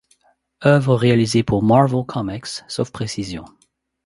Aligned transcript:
Œuvres 0.65 0.95
réalisées 0.95 1.43
pour 1.43 1.61
Marvel 1.61 2.03
Comics 2.07 2.63
sauf 2.67 2.89
précision. 2.91 3.45